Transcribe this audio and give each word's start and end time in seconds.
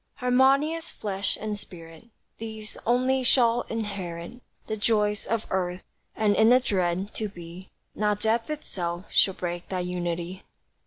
Harmonious 0.15 0.89
flesh 0.89 1.37
and 1.39 1.59
spirit, 1.59 2.05
These 2.39 2.75
only 2.87 3.21
shall 3.21 3.67
inherit 3.69 4.41
The 4.65 4.75
joys 4.75 5.27
of 5.27 5.45
earth, 5.51 5.83
and 6.15 6.35
in 6.35 6.49
the 6.49 6.59
dread 6.59 7.13
To 7.13 7.29
Be 7.29 7.69
Not 7.93 8.19
death 8.19 8.49
itself 8.49 9.05
shall 9.11 9.35
break 9.35 9.69
that 9.69 9.85
unity. 9.85 10.41